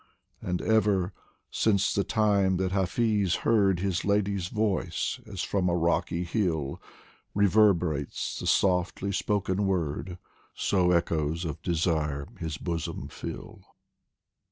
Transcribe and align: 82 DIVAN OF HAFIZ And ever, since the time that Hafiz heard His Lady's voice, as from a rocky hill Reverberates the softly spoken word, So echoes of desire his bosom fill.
82 0.39 0.39
DIVAN 0.39 0.49
OF 0.49 0.59
HAFIZ 0.59 0.67
And 0.71 0.75
ever, 0.75 1.13
since 1.51 1.93
the 1.93 2.03
time 2.03 2.57
that 2.57 2.71
Hafiz 2.71 3.35
heard 3.45 3.79
His 3.81 4.03
Lady's 4.03 4.47
voice, 4.47 5.19
as 5.27 5.43
from 5.43 5.69
a 5.69 5.75
rocky 5.75 6.23
hill 6.23 6.81
Reverberates 7.35 8.39
the 8.39 8.47
softly 8.47 9.11
spoken 9.11 9.67
word, 9.67 10.17
So 10.55 10.89
echoes 10.89 11.45
of 11.45 11.61
desire 11.61 12.27
his 12.39 12.57
bosom 12.57 13.09
fill. 13.09 13.61